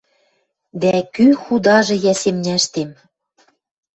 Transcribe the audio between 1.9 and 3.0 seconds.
йӓ семняштем?